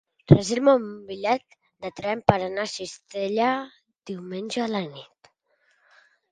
Reserva'm 0.31 0.85
un 0.87 0.95
bitllet 1.09 1.57
de 1.85 1.91
tren 1.99 2.23
per 2.31 2.37
anar 2.47 2.65
a 2.69 2.73
Cistella 2.73 3.53
diumenge 4.13 4.67
a 4.67 4.69
la 4.75 4.85
nit. 4.91 5.33